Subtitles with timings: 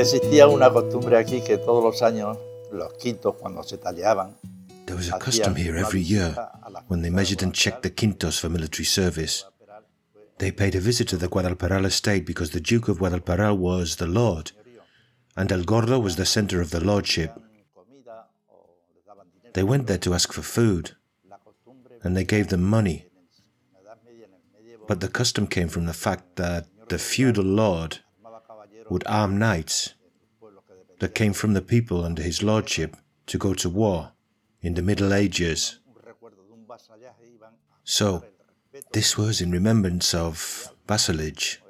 [0.00, 2.38] Existía una costumbre aquí que todos los años
[2.72, 6.34] los quintos cuando se There was a custom here every year
[6.88, 9.44] when they measured and checked the quintos for military service.
[10.38, 14.06] They paid a visit to the Guadalperal estate because the Duke of Guadalperal was the
[14.06, 14.52] Lord,
[15.36, 17.38] and El Gordo was the center of the lordship.
[19.52, 20.92] They went there to ask for food,
[22.02, 23.04] and they gave them money.
[24.88, 27.98] But the custom came from the fact that the feudal lord
[28.90, 29.94] would arm knights
[30.98, 34.12] that came from the people under his lordship to go to war
[34.60, 35.78] in the Middle Ages.
[37.84, 38.24] So,
[38.92, 41.62] this was in remembrance of vassalage.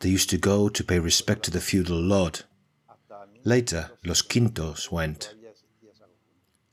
[0.00, 2.40] They used to go to pay respect to the feudal lord.
[3.44, 5.34] Later, Los Quintos went,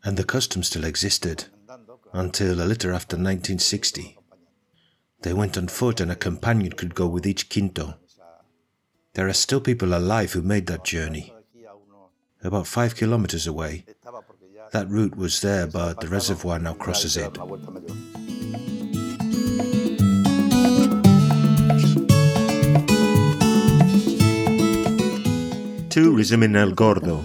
[0.04, 1.46] and the custom still existed
[2.14, 4.18] until a little after 1960.
[5.22, 7.96] They went on foot, and a companion could go with each quinto.
[9.20, 11.34] There are still people alive who made that journey.
[12.42, 13.84] About five kilometers away,
[14.72, 17.34] that route was there, but the reservoir now crosses it.
[25.90, 27.22] Tourism in El Gordo.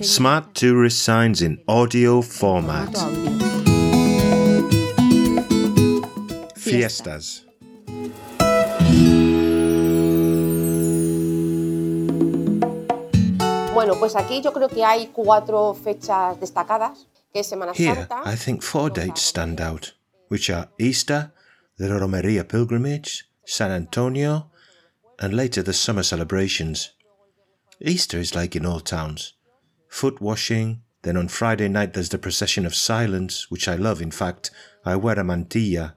[0.00, 2.96] Smart tourist signs in audio format.
[6.56, 7.47] Fiestas.
[13.78, 18.22] Bueno, pues aquí yo creo que hay cuatro fechas destacadas, que es Semana Here, Santa.
[18.26, 19.94] I think four dates stand out,
[20.28, 21.32] which are Easter,
[21.76, 24.50] the Romeria pilgrimage, San Antonio,
[25.20, 26.90] and later the summer celebrations.
[27.80, 29.34] Easter is like in all towns
[29.88, 34.10] foot washing, then on Friday night there's the procession of silence, which I love, in
[34.10, 34.50] fact,
[34.84, 35.94] I wear a mantilla.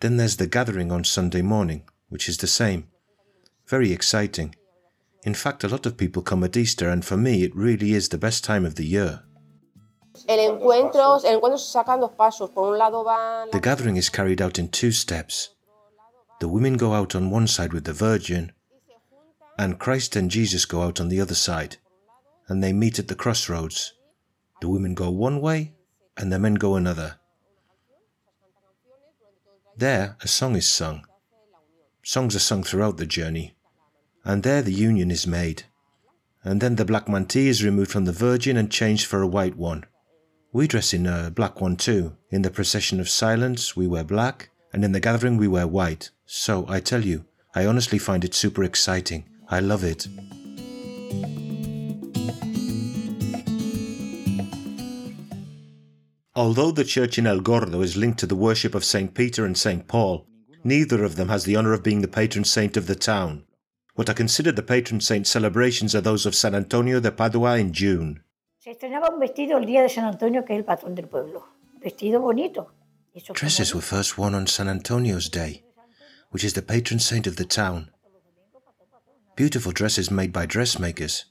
[0.00, 2.88] Then there's the gathering on Sunday morning, which is the same.
[3.68, 4.56] Very exciting.
[5.24, 8.08] In fact, a lot of people come at Easter, and for me, it really is
[8.08, 9.22] the best time of the year.
[10.28, 12.50] El encuentro, el encuentro se sacan dos pasos.
[12.52, 15.50] Por un lado van The gathering is carried out in two steps.
[16.40, 18.52] The women go out on one side with the Virgin,
[19.58, 21.76] and Christ and Jesus go out on the other side,
[22.48, 23.94] and they meet at the crossroads.
[24.60, 25.74] The women go one way,
[26.16, 27.18] and the men go another.
[29.76, 31.06] There, a song is sung.
[32.02, 33.54] Songs are sung throughout the journey,
[34.24, 35.64] and there the union is made.
[36.44, 39.56] And then the black mantilla is removed from the Virgin and changed for a white
[39.56, 39.84] one.
[40.52, 42.16] We dress in a black one too.
[42.30, 46.10] In the procession of silence, we wear black, and in the gathering, we wear white.
[46.26, 47.24] So I tell you,
[47.54, 49.24] I honestly find it super exciting.
[49.48, 50.08] I love it.
[56.34, 59.14] Although the church in El Gordo is linked to the worship of St.
[59.14, 59.86] Peter and St.
[59.86, 60.26] Paul,
[60.64, 63.44] neither of them has the honour of being the patron saint of the town.
[63.94, 67.72] What are considered the patron saint celebrations are those of San Antonio de Padua in
[67.74, 68.22] June.
[68.58, 71.44] Se estrenaba un vestido el día de San Antonio, que es el patrón del pueblo.
[71.78, 72.70] Vestido bonito.
[73.34, 75.64] Dresses were first worn on San Antonio's Day,
[76.30, 77.90] which is the patron saint of the town.
[79.36, 81.26] Beautiful dresses made by dressmakers.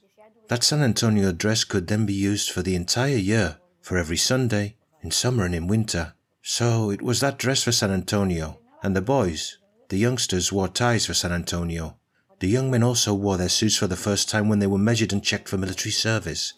[0.46, 4.76] That San Antonio dress could then be used for the entire year, for every Sunday,
[5.00, 6.14] in summer and in winter.
[6.42, 9.58] So it was that dress for San Antonio, and the boys,
[9.88, 11.98] the youngsters, wore ties for San Antonio.
[12.42, 15.12] The young men also wore their suits for the first time when they were measured
[15.12, 16.54] and checked for military service.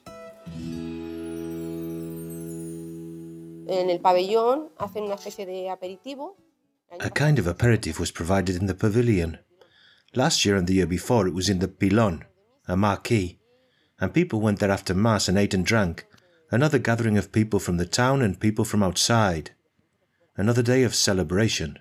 [3.68, 6.36] en el pabellón, hacen una especie de aperitivo.
[7.00, 9.36] A kind of aperitif was provided in the pavilion.
[10.14, 12.24] Last year and the year before it was in the pilon,
[12.66, 13.38] a marquee,
[14.00, 16.06] and people went there after Mass and ate and drank.
[16.50, 19.50] Another gathering of people from the town and people from outside.
[20.34, 21.78] Another day of celebration.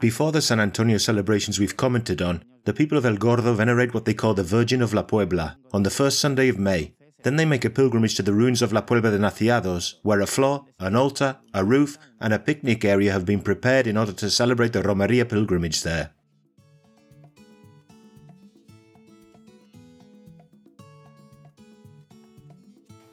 [0.00, 4.04] Before the San Antonio celebrations we've commented on, the people of El Gordo venerate what
[4.04, 6.94] they call the Virgin of La Puebla on the first Sunday of May.
[7.24, 10.26] Then they make a pilgrimage to the ruins of La Puebla de Naciados, where a
[10.26, 14.30] floor, an altar, a roof, and a picnic area have been prepared in order to
[14.30, 16.10] celebrate the Romeria pilgrimage there.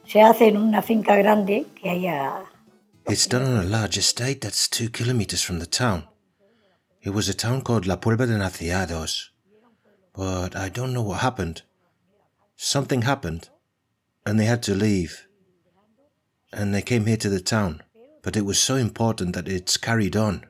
[0.06, 2.44] Se hace en una finca grande que haya.
[3.08, 6.04] It's done on a large estate that's two kilometers from the town.
[7.06, 9.30] It was a town called La Puebla de Naciados.
[10.12, 11.62] But I don't know what happened.
[12.56, 13.48] Something happened,
[14.26, 15.28] and they had to leave.
[16.52, 17.84] And they came here to the town,
[18.24, 20.46] but it was so important that it's carried on.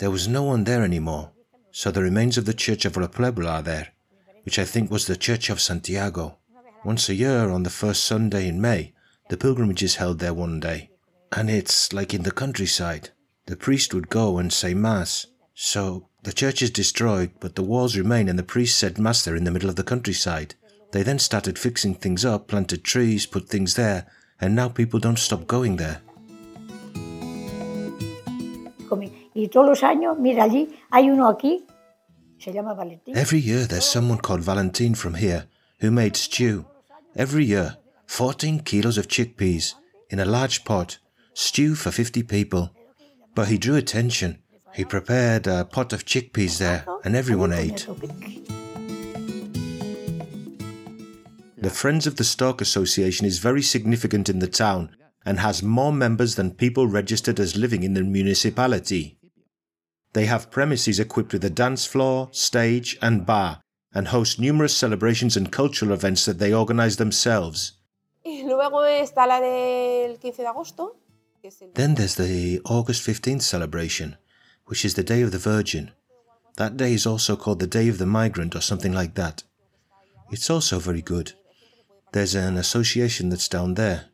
[0.00, 1.30] There was no one there anymore,
[1.70, 3.94] so the remains of the church of La Puebla are there,
[4.42, 6.36] which I think was the church of Santiago.
[6.84, 8.92] Once a year, on the first Sunday in May,
[9.30, 10.90] the pilgrimage is held there one day,
[11.32, 13.12] and it's like in the countryside.
[13.46, 15.26] The priest would go and say Mass.
[15.54, 19.36] So the church is destroyed, but the walls remain, and the priest said Mass there
[19.36, 20.54] in the middle of the countryside.
[20.92, 24.06] They then started fixing things up, planted trees, put things there,
[24.40, 26.00] and now people don't stop going there.
[29.36, 31.66] Y todos los años, mira, allí hay uno aquí,
[32.38, 33.14] se llama Valentín.
[33.14, 35.46] Every year there's someone called Valentine from here
[35.80, 36.64] who made stew.
[37.14, 37.76] Every year,
[38.06, 39.74] 14 kilos of chickpeas
[40.08, 40.98] in a large pot,
[41.34, 42.70] stew for 50 people.
[43.36, 44.38] But he drew attention.
[44.74, 47.86] He prepared a pot of chickpeas there, and everyone ate.
[51.58, 54.96] The Friends of the Stork Association is very significant in the town
[55.26, 59.18] and has more members than people registered as living in the municipality.
[60.14, 63.60] They have premises equipped with a dance floor, stage, and bar,
[63.92, 67.72] and host numerous celebrations and cultural events that they organize themselves.
[68.24, 70.96] Luego está la del 15 de agosto,
[71.74, 74.16] Then there's the August 15th celebration,
[74.66, 75.92] which is the Day of the Virgin.
[76.56, 79.42] That day is also called the Day of the Migrant or something like that.
[80.30, 81.32] It's also very good.
[82.12, 84.06] There's an association that's down there.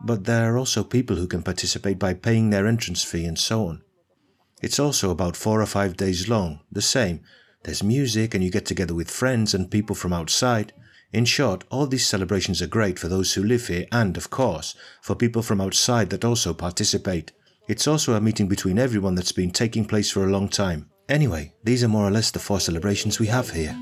[0.00, 3.66] But there are also people who can participate by paying their entrance fee and so
[3.66, 3.82] on.
[4.62, 7.20] It's also about four or five days long, the same.
[7.64, 10.72] There's music and you get together with friends and people from outside.
[11.10, 14.74] In short, all these celebrations are great for those who live here and, of course,
[15.00, 17.32] for people from outside that also participate.
[17.66, 20.90] It's also a meeting between everyone that's been taking place for a long time.
[21.08, 23.74] Anyway, these are more or less the four celebrations we have here.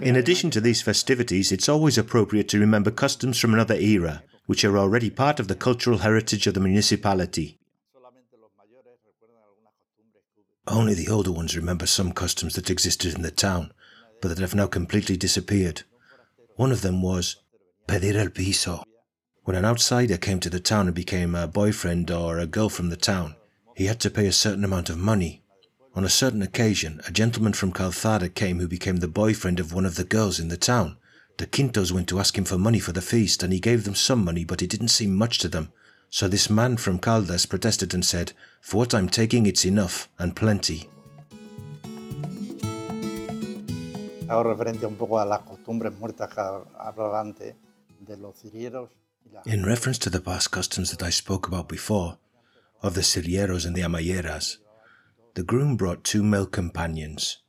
[0.00, 4.64] In addition to these festivities, it's always appropriate to remember customs from another era, which
[4.64, 7.60] are already part of the cultural heritage of the municipality.
[10.70, 13.72] Only the older ones remember some customs that existed in the town,
[14.20, 15.82] but that have now completely disappeared.
[16.56, 17.36] One of them was
[17.86, 18.84] pedir el piso.
[19.44, 22.90] When an outsider came to the town and became a boyfriend or a girl from
[22.90, 23.36] the town,
[23.76, 25.42] he had to pay a certain amount of money.
[25.94, 29.86] On a certain occasion, a gentleman from Calzada came who became the boyfriend of one
[29.86, 30.98] of the girls in the town.
[31.38, 33.94] The Quintos went to ask him for money for the feast, and he gave them
[33.94, 35.72] some money, but it didn't seem much to them.
[36.10, 40.34] So this man from Caldas protested and said, For what I'm taking, it's enough, and
[40.34, 40.88] plenty.
[44.26, 47.54] Hago referencia un poco a las costumbres muertas que hablaba antes
[48.00, 48.90] de los cirieros
[49.24, 52.18] y la In reference to the past customs that I spoke about before,
[52.82, 54.58] of the cirieros and the amayeras,
[55.34, 57.42] the groom brought two male companions,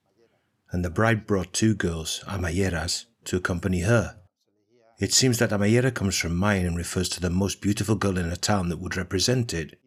[0.72, 4.19] and the bride brought two girls, amayeras, to accompany her.
[5.00, 8.30] It seems that amayera comes from Mayan and refers to the most beautiful girl in
[8.30, 9.80] a town that would represent it.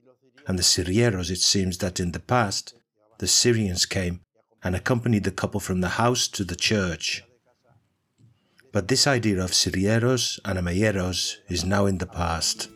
[0.48, 2.74] And the cirieros, it seems that in the past,
[3.18, 4.20] the Syrians came
[4.64, 7.22] and accompanied the couple from the house to the church.
[8.72, 12.70] But this idea of cirieros and amayeros is now in the past.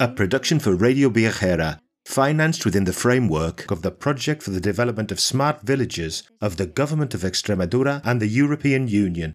[0.00, 5.10] A production for Radio Viajera, financed within the framework of the Project for the Development
[5.10, 9.34] of Smart Villages of the Government of Extremadura and the European Union,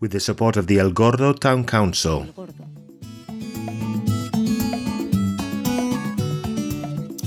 [0.00, 2.26] with the support of the El Gordo Town Council.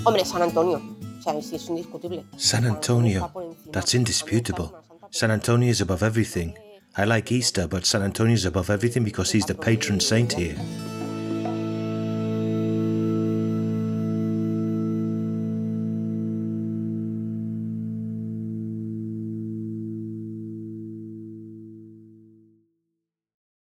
[0.06, 0.78] Hombre, San Antonio.
[0.78, 2.24] O sea, sí, es indiscutible.
[2.38, 3.32] San Antonio,
[3.72, 4.76] that's indisputable.
[5.10, 6.56] San Antonio is above everything.
[6.96, 10.56] I like Easter, but San Antonio is above everything because he's the patron saint here.